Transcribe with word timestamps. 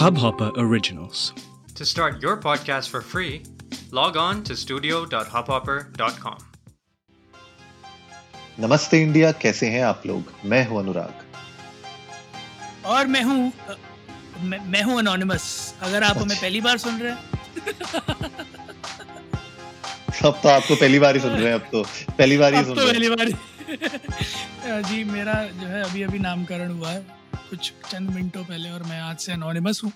Hubhopper 0.00 0.50
Originals. 0.56 1.32
To 1.76 1.84
start 1.84 2.22
your 2.22 2.36
podcast 2.36 2.88
for 2.88 3.00
free, 3.02 3.42
log 3.98 4.16
on 4.16 4.42
to 4.48 4.56
studio.hubhopper.com. 4.56 6.38
नमस्ते 8.60 9.02
India 9.02 9.32
कैसे 9.32 9.66
हैं 9.66 9.82
आप 9.84 10.02
लोग? 10.06 10.32
मैं 10.44 10.66
हूँ 10.68 10.78
अनुराग। 10.78 11.14
और 12.86 13.06
मैं 13.06 13.22
हूँ 13.22 13.52
मैं, 14.40 14.58
मैं 14.70 14.82
हूँ 14.82 14.98
अनोनिमस 14.98 15.74
अगर 15.82 16.02
आप 16.02 16.18
हमें 16.18 16.36
पहली 16.40 16.60
बार 16.60 16.78
सुन 16.78 16.98
रहे 17.00 17.12
हैं। 17.12 17.18
अब 20.24 20.40
तो 20.42 20.48
आपको 20.48 20.74
पहली 20.76 20.98
बार 20.98 21.14
ही 21.16 21.20
सुन 21.22 21.30
रहे 21.30 21.46
हैं 21.46 21.54
अब 21.54 21.68
तो 21.72 21.82
पहली 22.18 22.38
बार 22.38 22.52
ही 22.54 22.58
अब 22.58 22.64
सुन 22.66 22.74
तो 22.74 22.80
रहे 22.80 22.92
पहली 22.92 23.08
बार 23.10 23.28
ही- 23.28 23.36
जी 24.90 25.04
मेरा 25.04 25.34
जो 25.60 25.66
है 25.66 25.82
अभी 25.82 26.02
अभी 26.02 26.18
नामकरण 26.18 26.70
हुआ 26.70 26.90
है। 26.90 27.19
कुछ 27.36 27.72
चंद 27.90 28.10
मिनटों 28.10 28.44
पहले 28.44 28.70
और 28.70 28.82
मैं 28.82 29.00
आज 29.00 29.18
से 29.18 29.32
अनोनिमस 29.32 29.80
हूँ। 29.84 29.92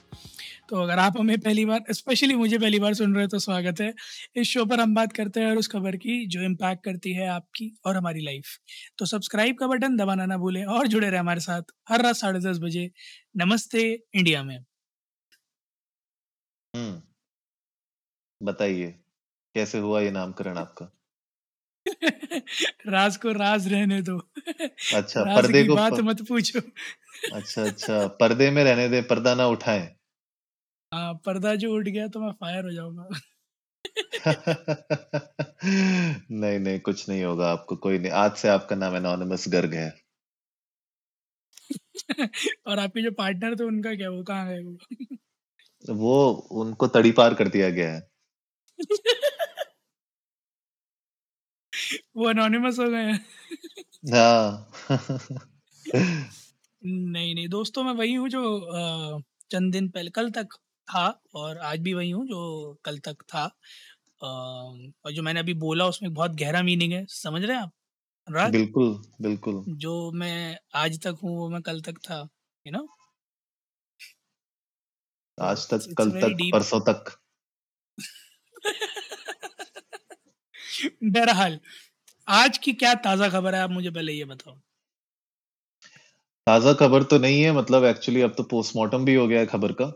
तो 0.68 0.76
अगर 0.76 0.98
आप 0.98 1.14
हमें 1.18 1.40
पहली 1.40 1.64
बार 1.64 1.84
स्पेशली 1.90 2.34
मुझे 2.34 2.58
पहली 2.58 2.78
बार 2.78 2.94
सुन 2.94 3.14
रहे 3.14 3.22
हैं 3.22 3.28
तो 3.28 3.38
स्वागत 3.38 3.80
है। 3.80 3.94
इस 4.36 4.48
शो 4.48 4.64
पर 4.64 4.80
हम 4.80 4.94
बात 4.94 5.12
करते 5.12 5.40
हैं 5.40 5.46
और 5.46 5.56
उस 5.56 5.68
खबर 5.68 5.96
की 5.96 6.26
जो 6.26 6.42
इम्पैक्ट 6.42 6.84
करती 6.84 7.12
है 7.12 7.26
आपकी 7.28 7.76
और 7.84 7.96
हमारी 7.96 8.20
लाइफ 8.20 8.58
तो 8.98 9.06
सब्सक्राइब 9.06 9.58
का 9.58 9.66
बटन 9.66 9.96
दबाना 9.96 10.26
ना 10.26 10.36
भूलें 10.36 10.64
और 10.64 10.86
जुड़े 10.86 11.10
रहे 11.10 11.20
हमारे 11.20 11.40
साथ 11.40 11.62
हर 11.88 12.02
रात 12.02 12.16
साढ़े 12.16 12.40
दस 12.40 12.58
बजे 12.58 12.90
नमस्ते 13.36 14.04
इंडिया 14.14 14.42
में। 14.42 14.58
हम्म। 16.76 17.02
बताइए 18.42 18.90
कैसे 19.54 19.78
हुआ 19.78 20.00
ये 20.00 20.10
नामकरण 20.10 20.58
आपका? 20.58 20.90
राज 22.86 23.16
को 23.16 23.32
राज 23.32 23.68
रहने 23.72 24.02
दो। 24.02 24.33
अच्छा 24.94 25.24
पर्दे 25.24 25.62
की 25.62 25.68
को 25.68 25.74
बात. 25.74 25.92
मत 26.00 26.22
पूछो। 26.28 26.60
अच्छा 27.32 27.62
अच्छा 27.62 28.06
पर्दे 28.20 28.50
में 28.50 28.62
रहने 28.64 28.88
दे 28.88 29.00
पर्दा 29.02 29.34
ना 29.34 29.46
उठाए। 29.46 29.84
हाँ 30.92 31.14
पर्दा 31.26 31.54
जो 31.54 31.74
उठ 31.74 31.88
गया 31.88 32.08
तो 32.08 32.20
मैं 32.20 32.32
फायर 32.32 32.64
हो 32.64 32.72
जाऊँगा। 32.72 33.08
नहीं 36.30 36.58
नहीं 36.58 36.78
कुछ 36.80 37.08
नहीं 37.08 37.22
होगा 37.24 37.50
आपको 37.50 37.76
कोई 37.76 37.98
नहीं। 37.98 38.12
आज 38.12 38.36
से 38.36 38.48
आपका 38.48 38.76
नाम 38.76 38.96
एनोनिमस 38.96 39.44
गर्ग 39.48 39.74
है। 39.74 39.90
और 42.66 42.78
आपके 42.78 43.02
जो 43.02 43.10
पार्टनर 43.10 43.54
थे 43.56 43.64
उनका 43.64 43.94
क्या 43.94 44.10
वो 44.10 44.22
कहाँ 44.22 44.48
गए 44.48 44.62
वो? 44.62 44.76
वो 45.84 46.30
उनको 46.52 46.86
तड़ी 46.86 47.10
पार 47.12 47.34
कर 47.34 47.48
दिया 47.48 47.70
गया 47.70 47.92
है। 47.92 48.00
वो 52.16 52.28
अनोनिमस 52.28 52.78
हो 52.78 52.88
गए 52.90 53.02
हैं। 53.02 53.24
हाँ। 54.04 54.66
नहीं 56.82 57.34
नहीं 57.34 57.48
दोस्तों 57.48 57.82
मैं 57.84 57.92
वही 57.92 58.14
हूँ 58.14 58.28
जो 58.28 58.40
अ, 58.58 59.20
चंद 59.50 59.72
दिन 59.72 59.88
पहले 59.88 60.10
कल 60.10 60.30
तक 60.30 60.46
था 60.88 61.06
और 61.34 61.58
आज 61.64 61.78
भी 61.80 61.92
वही 61.94 62.10
हूँ 62.10 62.24
जो 62.26 62.74
कल 62.84 62.98
तक 63.00 63.22
था। 63.28 63.44
अ, 63.44 64.26
और 64.26 65.12
जो 65.12 65.22
मैंने 65.22 65.40
अभी 65.40 65.54
बोला 65.60 65.86
उसमें 65.86 66.12
बहुत 66.14 66.34
गहरा 66.36 66.62
मीनिंग 66.62 66.92
है 66.92 67.04
समझ 67.10 67.42
रहे 67.44 67.56
हैं 67.56 67.62
आप? 67.62 67.72
अनुराग? 68.28 68.52
बिल्कुल 68.52 68.98
बिल्कुल। 69.20 69.64
जो 69.78 70.10
मैं 70.14 70.56
आज 70.76 70.98
तक 71.02 71.16
हूँ 71.22 71.36
वो 71.38 71.48
मैं 71.50 71.62
कल 71.62 71.80
तक 71.82 71.98
था 72.00 72.20
यू 72.66 72.72
नो 72.72 72.86
आज 75.38 75.68
तक 75.68 75.74
इट्स 75.82 75.94
कल 75.98 76.08
वेरी 76.08 76.24
तक 76.24 76.32
डीप 76.36 76.52
परसों 76.52 76.80
तक। 76.88 77.16
बहरहाल। 81.04 81.58
आज 82.28 82.58
की 82.58 82.72
क्या 82.74 82.92
ताज़ा 83.00 83.28
खबर 83.30 83.54
है? 83.54 83.60
आप 83.62 83.70
मुझे 83.70 83.90
पहले 83.90 84.12
ये 84.12 84.24
बताओ। 84.26 84.60
ताज़ा 86.46 86.72
खबर 86.74 87.02
तो 87.04 87.16
नहीं 87.18 87.40
है 87.42 87.50
मतलब 87.52 87.84
एक्चुअली 87.84 88.20
अब 88.22 88.34
तो 88.36 88.42
पोस्टमार्टम 88.46 89.04
भी 89.04 89.14
हो 89.14 89.26
गया 89.28 89.40
है 89.40 89.46
खबर 89.46 89.72
का 89.74 89.92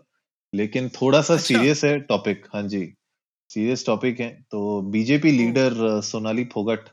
लेकिन 0.52 0.88
थोड़ा 0.92 1.20
सा 1.22 1.36
अच्छा। 1.36 1.38
सीरियस 1.40 1.84
है 1.84 1.98
टॉपिक 2.04 2.46
हाँ 2.54 2.62
जी। 2.68 2.82
सीरियस 3.50 3.86
टॉपिक 3.86 4.20
है 4.20 4.30
तो 4.52 4.82
बीजेपी 4.92 5.32
लीडर 5.32 6.00
सोनाली 6.04 6.44
फोगट 6.52 6.90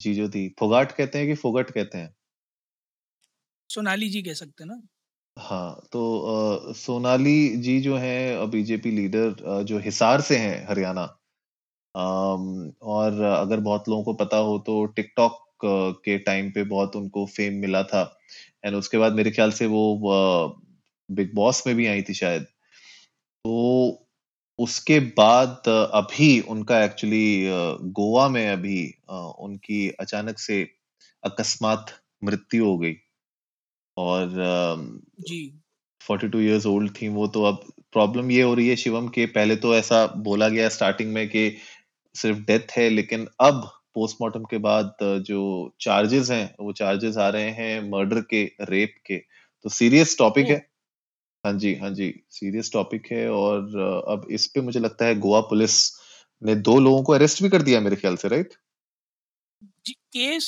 जी 0.00 0.14
जो 0.14 0.28
थी 0.30 0.48
फोगाट 0.60 0.92
कहते 0.92 1.18
हैं 1.18 1.28
कि 1.28 1.34
फोगट 1.38 1.70
कहते 1.72 1.98
हैं? 1.98 2.14
सोनाली 3.70 4.08
जी 4.10 4.22
कह 4.22 4.34
सकते 4.34 4.64
हैं 4.64 4.68
ना? 4.68 4.80
हाँ 5.36 5.80
तो 5.92 6.00
अ, 6.68 6.72
सोनाली 6.74 7.32
जी 7.58 7.80
जो 7.80 7.96
है 7.98 8.46
बीजेपी 8.50 8.90
लीडर 8.90 9.62
जो 9.64 9.78
हिसार 9.80 10.20
से 10.22 10.36
हैं 10.38 10.66
हरियाणा 10.68 11.06
और 11.96 13.20
अगर 13.20 13.60
बहुत 13.60 13.88
लोगों 13.88 14.02
को 14.04 14.12
पता 14.14 14.36
हो 14.36 14.58
तो 14.58 14.84
टिकटॉक 14.86 15.46
के 16.04 16.18
टाइम 16.18 16.50
पे 16.50 16.64
बहुत 16.64 16.96
उनको 16.96 17.26
फेम 17.26 17.54
मिला 17.54 17.82
था। 17.82 18.18
एंड 18.64 18.76
उसके 18.76 18.98
बाद 18.98 19.12
मेरे 19.12 19.30
ख्याल 19.30 19.50
से 19.50 19.66
वो 19.66 20.60
बिग 21.10 21.34
बॉस 21.34 21.66
में 21.66 21.76
भी 21.76 21.86
आई 21.86 22.02
थी 22.02 22.14
शायद। 22.14 22.42
तो 23.44 24.06
उसके 24.58 25.00
बाद 25.00 25.68
अभी 25.68 26.40
उनका 26.40 26.84
एक्चुअली 26.84 27.46
गोवा 27.90 28.28
में 28.28 28.48
अभी 28.50 28.94
उनकी 29.38 29.90
अचानक 29.90 30.38
से 30.38 30.62
अकस्मात 31.24 31.86
मृत्यु 32.24 32.64
हो 32.64 32.78
गई। 32.78 32.94
और 33.96 34.38
अम, 34.40 35.00
जी। 35.20 35.60
42 36.00 36.40
इयर्स 36.40 36.66
ओल्ड 36.66 36.92
थी 37.02 37.08
वो 37.08 37.26
तो 37.26 37.42
अब 37.44 37.64
प्रॉब्लम 37.92 38.30
ये 38.30 38.42
हो 38.42 38.54
रही 38.54 38.68
है 38.68 38.76
शिवम 38.76 39.08
के 39.08 39.26
पहले 39.26 39.56
तो 39.56 39.74
ऐसा 39.74 40.06
बोला 40.06 40.48
गया 40.48 40.68
स्टार्टिंग 40.68 41.12
में 41.12 41.28
कि 41.28 41.56
सिर्फ़ 42.14 42.38
डेथ 42.46 42.72
है 42.72 42.88
लेकिन 42.90 43.26
अब 43.42 43.62
पोस्टमार्टम 43.94 44.44
के 44.50 44.58
बाद 44.60 44.94
जो 45.26 45.40
चार्जेस 45.80 46.30
हैं 46.30 46.44
वो 46.60 46.72
चार्जेस 46.74 47.16
आ 47.18 47.28
रहे 47.30 47.50
हैं 47.52 47.80
मर्डर 47.90 48.20
के 48.30 48.44
रेप 48.70 48.94
के। 49.06 49.18
तो 49.64 49.68
सीरियस 49.70 50.16
टॉपिक 50.18 50.48
है। 50.48 50.56
हाँ 51.44 51.52
जी 51.56 51.74
हाँ 51.76 51.90
जी 51.92 52.12
सीरियस 52.30 52.72
टॉपिक 52.74 53.06
है 53.12 53.28
और 53.32 53.78
अब 54.10 54.26
इस 54.32 54.46
पे 54.48 54.60
मुझे 54.62 54.80
लगता 54.80 55.06
है 55.06 55.16
गोवा 55.20 55.40
पुलिस 55.50 55.76
ने 56.42 56.56
दो 56.62 56.78
लोगों 56.80 57.02
को 57.04 57.14
अरेस्ट 57.14 57.42
भी 57.42 57.50
कर 57.50 57.62
दिया 57.62 57.80
मेरे 57.80 57.96
ख्याल 57.96 58.16
से 58.18 58.28
राइट 58.30 58.54
जी 59.80 59.92
केस 60.12 60.46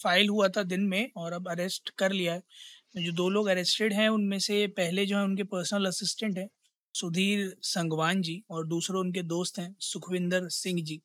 फ़ाइल 0.00 0.28
हुआ 0.28 0.48
था 0.48 0.62
दिन 0.64 0.80
में 0.88 1.08
और 1.16 1.32
अब 1.32 1.48
अरेस्ट 1.50 1.90
कर 1.98 2.12
लिया 2.12 2.32
है। 2.34 2.42
जो 2.98 3.12
दो 3.14 3.28
लोग 3.30 3.46
अरेस्टेड 3.48 3.92
हैं 3.94 4.08
उनमें 4.10 4.38
से 4.40 4.66
पहले 4.76 5.06
जो 5.06 5.16
है 5.18 5.24
उनके 5.24 5.44
पर्सनल 5.46 5.86
असिस्टेंट 5.86 6.38
हैं। 6.38 6.48
सुधीर 6.96 7.56
संगवान 7.64 8.20
जी 8.22 8.42
और 8.50 8.66
दूसरे 8.66 8.98
उनके 8.98 9.22
दोस्त 9.24 9.58
हैं 9.58 9.74
सुखविंदर 9.82 10.48
सिंह 10.50 10.82
जी। 10.84 11.00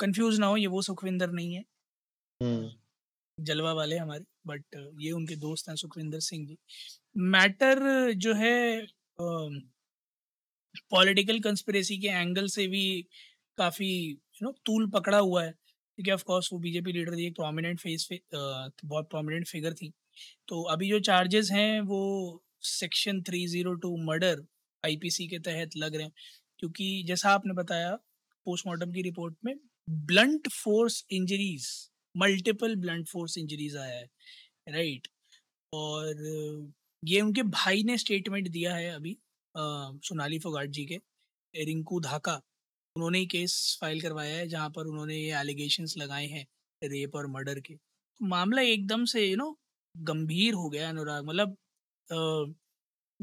कंफ्यूज 0.00 0.38
ना 0.40 0.46
हो 0.46 0.56
ये 0.56 0.66
वो 0.68 0.82
सुखविंदर 0.82 1.30
नहीं 1.32 1.54
है। 1.54 1.64
हम्म। 2.40 2.70
जलवा 3.38 3.72
वाले 3.72 3.96
हमारे 3.98 4.24
बट 4.46 4.64
ये 5.00 5.10
उनके 5.12 5.36
दोस्त 5.36 5.68
हैं 5.68 5.76
सुखविंदर 5.76 6.20
सिंह 6.20 6.46
जी। 6.46 6.56
मैटर 7.30 8.12
जो 8.16 8.34
है 8.34 8.86
पॉलिटिकल 10.90 11.38
कंस्पिरेसी 11.40 11.98
के 11.98 12.08
एंगल 12.08 12.46
से 12.48 12.66
भी 12.68 12.84
काफ़ी 13.58 13.88
यू 14.10 14.44
नो 14.44 14.52
तूल 14.66 14.88
पकड़ा 14.90 15.18
हुआ 15.18 15.44
है। 15.44 15.50
क्योंकि 15.52 16.10
ऑफ़ 16.10 16.22
कोर्स 16.24 16.52
वो 16.52 16.58
बीजेपी 16.58 16.92
लीडर 16.92 17.16
थी 17.16 17.26
एक 17.26 17.34
प्रोमिनेंट 17.36 17.80
फेस 17.80 18.06
फे, 18.08 18.20
बहुत 18.84 19.08
प्रोमिनेंट 19.10 19.46
फिगर 19.48 19.74
थी। 19.74 19.92
तो 20.48 20.62
अभी 20.72 20.88
जो 20.90 21.00
चार्जेस 21.02 21.50
हैं 21.52 21.80
वो 21.82 22.00
सेक्शन 22.64 23.20
302 23.22 23.96
मर्डर 24.06 24.44
आईपीसी 24.84 25.26
के 25.28 25.38
तहत 25.40 25.76
लग 25.76 25.94
रहे 25.96 26.04
हैं। 26.04 26.12
क्योंकि 26.60 27.04
जैसा 27.08 27.30
आपने 27.30 27.54
बताया 27.54 27.94
पोस्टमार्टम 28.46 28.92
की 28.92 29.02
रिपोर्ट 29.02 29.34
में 29.44 29.54
blunt 30.06 30.48
force 30.54 31.04
injuries 31.10 31.66
multiple 32.14 32.74
blunt 32.76 33.08
force 33.08 33.36
injuries 33.38 33.76
आया 33.76 33.98
है 33.98 34.08
राइट 34.68 35.08
और 35.72 36.22
ये 37.02 37.20
उनके 37.20 37.42
भाई 37.44 37.82
ने 37.84 37.96
स्टेटमेंट 37.98 38.48
दिया 38.48 38.74
है 38.74 38.90
अभी 38.90 39.16
सोनाली 39.54 40.38
फोगाट 40.38 40.68
जी 40.70 40.84
के, 40.86 40.96
रिंकू 41.54 42.00
धाका। 42.00 42.34
उन्होंने 42.96 43.18
ही 43.18 43.26
केस 43.26 43.54
फ़ाइल 43.80 44.00
करवाया 44.00 44.36
है, 44.36 44.46
जहाँ 44.48 44.70
पर 44.70 44.86
उन्होंने 44.86 45.16
ये 45.16 45.32
एलिगेशंस 45.40 45.94
लगाए 45.98 46.26
हैं 46.26 46.46
रेप 46.82 47.14
और 47.16 47.26
मर्डर 47.28 47.60
के। 47.60 47.74
तो 47.74 48.24
मामला 48.26 48.62
एकदम 48.62 49.04
से 49.06 49.26
यू 49.26 49.36
नो 49.36 49.50
गंभीर 49.94 50.54
हो 50.54 50.68
गया 50.70 50.88
अनुराग। 50.88 51.24
मतलब 51.26 51.56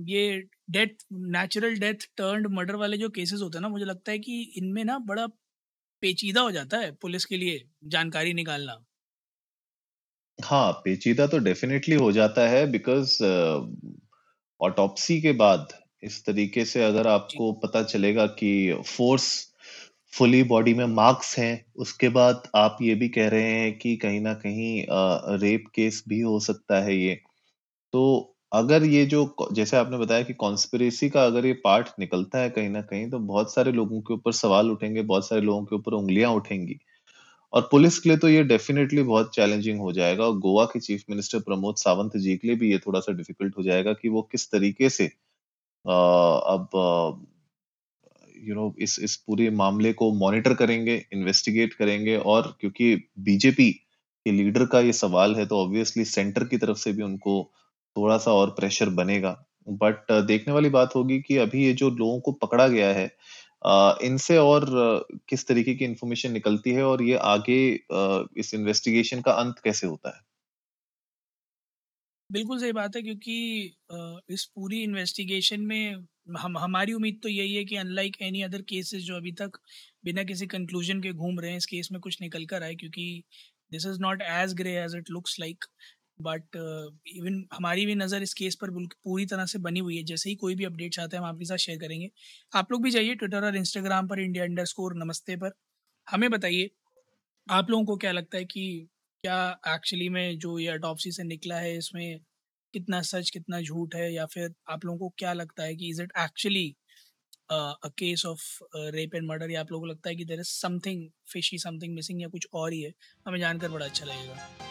ये 0.07 0.23
death 0.71 1.05
natural 1.31 1.75
death 1.79 2.07
turned 2.17 2.47
murder 2.53 2.75
वाले 2.77 2.97
जो 2.97 3.09
केसेस 3.11 3.41
होते 3.41 3.57
हैं 3.57 3.61
ना 3.61 3.69
मुझे 3.69 3.85
लगता 3.85 4.11
है 4.11 4.19
कि 4.19 4.41
इनमें 4.57 4.83
ना 4.85 4.97
बड़ा 5.05 5.27
पेचीदा 6.03 6.41
हो 6.41 6.51
जाता 6.51 6.77
है 6.79 6.91
पुलिस 6.97 7.25
के 7.25 7.37
लिए 7.37 7.59
जानकारी 7.89 8.33
निकालना। 8.35 8.83
हाँ 10.39 10.71
पेचीदा 10.85 11.27
तो 11.27 11.37
डेफिनेटली 11.41 11.95
हो 11.97 12.11
जाता 12.11 12.47
है 12.49 12.65
बिकॉज़ 12.71 13.17
ऑटोप्सी 14.61 15.19
के 15.21 15.31
बाद 15.33 15.67
इस 16.03 16.23
तरीके 16.25 16.65
से 16.65 16.83
अगर 16.83 17.07
आपको 17.07 17.51
पता 17.59 17.81
चलेगा 17.83 18.25
कि 18.35 18.51
फोर्स 18.87 19.27
फुली 20.13 20.41
बॉडी 20.43 20.73
में 20.73 20.85
मार्क्स 20.87 21.37
हैं 21.39 21.53
उसके 21.77 22.09
बाद 22.11 22.43
आप 22.55 22.77
ये 22.81 22.95
भी 22.95 23.09
कह 23.09 23.27
रहे 23.29 23.51
हैं 23.51 23.77
कि 23.77 23.95
कहीं 23.97 24.19
ना 24.21 24.33
कहीं 24.35 24.85
रेप 25.39 25.65
केस 25.75 26.03
भी 26.07 26.19
हो 26.21 26.39
सकता 26.41 26.79
है 26.81 26.95
ये। 26.97 27.15
तो 27.93 28.03
अगर 28.51 28.83
ये 28.83 29.05
जो 29.05 29.19
जैसे 29.51 29.77
आपने 29.77 29.97
बताया 29.97 30.23
कि 30.23 30.33
कॉन्स्पिरेसी 30.33 31.09
का 31.09 31.23
अगर 31.25 31.45
ये 31.45 31.53
पार्ट 31.63 31.87
निकलता 31.99 32.39
है 32.39 32.49
कहीं 32.49 32.69
ना 32.69 32.81
कहीं 32.81 33.09
तो 33.09 33.19
बहुत 33.19 33.53
सारे 33.53 33.71
लोगों 33.71 34.01
के 34.01 34.13
ऊपर 34.13 34.31
सवाल 34.31 34.71
उठेंगे 34.71 35.01
बहुत 35.01 35.27
सारे 35.27 35.41
लोगों 35.41 35.65
के 35.65 35.75
ऊपर 35.75 35.93
उंगलियाँ 35.93 36.31
उठेंगी। 36.31 36.79
और 37.53 37.67
पुलिस 37.71 37.99
के 37.99 38.09
लिए 38.09 38.17
तो 38.17 38.29
ये 38.29 38.43
डेफिनेटली 38.43 39.03
बहुत 39.03 39.35
चैलेंजिंग 39.35 39.79
हो 39.79 39.91
जाएगा 39.93 40.25
और 40.25 40.37
गोवा 40.39 40.65
के 40.65 40.79
चीफ 40.79 41.03
मिनिस्टर 41.09 41.39
प्रमोद 41.39 41.75
सावंत 41.75 42.17
जी 42.17 42.35
के 42.37 42.47
लिए 42.47 42.57
भी 42.57 42.71
ये 42.71 42.79
थोड़ा 42.79 42.99
सा 42.99 43.13
डिफ़िकल्ट 43.13 43.57
हो 43.57 43.63
जाएगा 43.63 43.93
कि 43.93 44.09
वो 44.09 44.21
किस 44.31 44.51
तरीके 44.51 44.89
से 44.89 45.05
आ, 45.85 45.93
अब 46.37 46.69
यू 48.43 48.55
नो 48.55 48.73
इस 48.79 48.99
इस 48.99 49.15
पूरे 49.17 49.49
मामले 49.49 49.93
को 49.93 50.11
मॉनिटर 50.13 50.53
करेंगे 50.53 50.95
इन्वेस्टिगेट 51.13 51.73
करेंगे 51.73 52.17
और 52.17 52.57
क्योंकि 52.61 52.95
बीजेपी 53.19 53.71
के 54.25 54.31
लीडर 54.31 54.65
का 54.65 54.79
ये 54.79 54.93
सवाल 54.93 55.35
है 55.35 55.45
तो 55.45 55.57
ऑब्वियसली 55.57 56.05
सेंटर 56.05 56.43
की 56.43 56.57
तरफ़ 56.57 56.77
से 56.77 56.91
भी 56.93 57.03
उनको 57.03 57.41
थोड़ा 57.95 58.17
सा 58.19 58.31
और 58.33 58.49
प्रेशर 58.51 58.89
बनेगा। 58.95 59.31
बट 59.67 60.11
देखने 60.27 60.53
वाली 60.53 60.69
बात 60.71 60.95
होगी 60.95 61.19
कि 61.21 61.37
अभी 61.39 61.65
ये 61.65 61.73
जो 61.75 61.89
लोगों 61.91 62.19
को 62.21 62.31
पकड़ा 62.37 62.67
गया 62.67 62.93
है 62.93 63.05
इनसे 64.03 64.37
और 64.39 64.65
किस 65.29 65.47
तरीके 65.47 65.73
की 65.75 65.85
इंफॉर्मेशन 65.85 66.31
निकलती 66.31 66.71
है 66.71 66.83
और 66.85 67.03
ये 67.03 67.15
आगे 67.27 67.59
इस 68.39 68.53
इन्वेस्टिगेशन 68.53 69.21
का 69.21 69.31
अंत 69.35 69.59
कैसे 69.63 69.87
होता 69.87 70.09
है? 70.09 70.21
बिल्कुल 72.29 72.59
सही 72.59 72.71
बात 72.71 72.95
है, 72.95 73.01
क्योंकि 73.01 73.35
इस 74.29 74.45
पूरी 74.55 74.81
इन्वेस्टिगेशन 74.83 75.61
में 75.61 76.05
हम, 76.37 76.57
हमारी 76.57 76.93
उम्मीद 76.93 77.19
तो 77.23 77.29
यही 77.29 77.55
है 77.55 77.63
कि 77.65 77.75
अनलाइक 77.77 78.17
एनी 78.21 78.41
अदर 78.43 78.61
केसेस 78.69 79.03
जो 79.03 79.15
अभी 79.15 79.31
तक 79.33 79.57
बिना 80.05 80.23
किसी 80.23 80.47
कंक्लूजन 80.47 81.01
के 81.01 81.11
घूम 81.13 81.39
रहे 81.39 81.51
हैं, 81.51 81.57
इस 81.57 81.65
केस 81.65 81.89
में 81.91 81.99
कुछ 82.01 82.21
निकल 82.21 82.45
कर 82.45 82.63
आए, 82.63 82.75
क्योंकि 82.75 83.23
this 83.71 83.85
is 83.85 83.99
not 84.01 84.21
as 84.23 84.53
grave 84.55 84.75
as 84.77 84.95
it 84.95 85.09
looks 85.11 85.39
like 85.39 85.65
but 86.19 86.55
even 87.07 87.43
हमारी 87.53 87.85
भी 87.85 87.95
नज़र 87.95 88.23
इस 88.23 88.33
केस 88.33 88.55
पर 88.55 88.69
पूरी 89.03 89.25
तरह 89.25 89.45
से 89.45 89.59
बनी 89.59 89.79
हुई 89.79 89.97
है। 89.97 90.03
जैसे 90.03 90.29
ही 90.29 90.35
कोई 90.35 90.55
भी 90.55 90.65
अपडेट्स 90.65 90.99
आते 90.99 91.17
हैं 91.17 91.23
हम 91.23 91.29
आपके 91.29 91.45
साथ 91.45 91.57
शेयर 91.57 91.79
करेंगे। 91.79 92.09
आप 92.53 92.71
लोग 92.71 92.83
भी 92.83 92.91
जाइए 92.91 93.15
ट्विटर 93.15 93.45
और 93.45 93.55
इंस्टाग्राम 93.57 94.07
पर 94.07 94.19
इंडिया 94.19 94.43
अंडर 94.43 94.65
नमस्ते 94.95 95.35
पर। 95.35 95.51
हमें 96.07 96.29
बताइए, 96.29 96.69
आप 97.47 97.69
लोगों 97.69 97.85
को 97.85 97.95
क्या 97.97 98.11
लगता 98.11 98.37
है 98.37 98.45
कि 98.45 98.87
क्या 99.23 99.59
एक्चुअली 99.67 100.09
में 100.09 100.37
जो 100.39 100.57
ये 100.59 100.67
अटॉप्सी 100.67 101.11
से 101.11 101.23
निकला 101.23 101.55
है, 101.55 101.77
इसमें 101.77 102.19
कितना 102.73 103.01
सच, 103.01 103.29
कितना 103.29 103.61
झूठ 103.61 103.95
है? 103.95 104.13
या 104.13 104.25
फिर 104.25 104.53
आप 104.69 104.85
लोगों 104.85 104.97
को 104.99 105.09
क्या 105.17 105.33
लगता 105.33 105.63
है 105.63 105.75
कि 105.75 105.89
is 105.89 106.01
it 106.01 106.11
actually 106.19 106.75
a 107.51 107.89
case 107.97 108.25
of 108.25 108.41
rape 108.75 109.15
and 109.15 109.27
murder 109.27 109.51
या 109.51 109.61
आप 109.61 109.71
लोगों 109.71 109.87
को 109.87 109.91
लगता 109.91 110.09
है 110.09 110.15
कि 110.15 110.25
there 110.25 110.39
is 110.39 110.47
something 110.47 111.09
fishy 111.33 111.57
something 111.57 111.95
missing 111.95 112.21
या 112.21 112.27
कुछ 112.27 112.47
और 112.53 112.73
ही 112.73 112.81
है? 112.81 112.93
हमें 113.27 113.39
जानकर 113.39 113.71
बड़ा 113.71 113.85
अच्छा 113.85 114.05
लगेगा। 114.05 114.68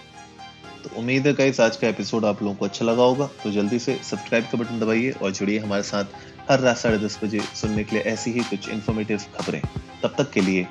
तो 0.84 0.90
उम्मीद 0.98 1.26
है 1.26 1.32
गाइस 1.34 1.60
आज 1.60 1.76
का 1.76 1.88
एपिसोड 1.88 2.24
आप 2.24 2.42
लोगों 2.42 2.54
को 2.54 2.64
अच्छा 2.64 2.84
लगा 2.84 3.02
होगा। 3.02 3.26
तो 3.42 3.50
जल्दी 3.50 3.78
से 3.78 3.98
सब्सक्राइब 4.04 4.44
का 4.52 4.58
बटन 4.58 4.80
दबाइए 4.80 5.10
और 5.12 5.32
जुड़िए 5.32 5.58
हमारे 5.58 5.82
साथ 5.82 6.04
हर 6.50 6.60
रात 6.60 6.76
साढ़े 6.76 6.98
दस 6.98 7.18
बजे 7.24 7.40
सुनने 7.54 7.84
के 7.84 7.96
लिए 7.96 8.04
ऐसी 8.12 8.30
ही 8.32 8.40
कुछ 8.50 8.68
इन्फॉर्मेटिव 8.68 9.20
खबरें। 9.36 9.60
तब 10.02 10.14
तक 10.18 10.30
के 10.32 10.40
लिए 10.40 10.66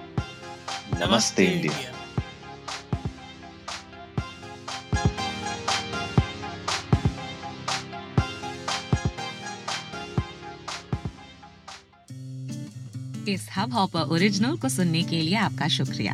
नमस्ते 1.02 1.46
इंडिया 1.46 1.96
इस 13.30 13.48
हब 13.56 13.74
हॉपर 13.74 14.14
ओरिजिनल 14.16 14.56
को 14.58 14.70
सुनने 14.70 15.02
के 15.04 15.22
लिए 15.22 15.36
आपका 15.38 15.68
शुक्रिया। 15.68 16.14